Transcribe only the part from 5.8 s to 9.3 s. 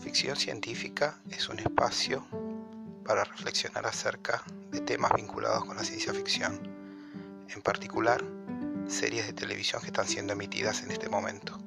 ciencia ficción, en particular series